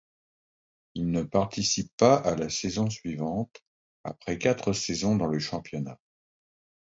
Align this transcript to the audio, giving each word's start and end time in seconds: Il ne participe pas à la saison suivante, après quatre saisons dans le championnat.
Il 0.95 1.11
ne 1.11 1.21
participe 1.21 1.95
pas 1.95 2.15
à 2.15 2.35
la 2.35 2.49
saison 2.49 2.89
suivante, 2.89 3.61
après 4.03 4.39
quatre 4.39 4.73
saisons 4.73 5.15
dans 5.15 5.27
le 5.27 5.37
championnat. 5.37 5.99